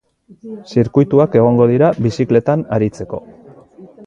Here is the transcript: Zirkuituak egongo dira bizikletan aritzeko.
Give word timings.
Zirkuituak 0.71 1.37
egongo 1.41 1.69
dira 1.75 1.91
bizikletan 2.07 2.65
aritzeko. 2.79 3.23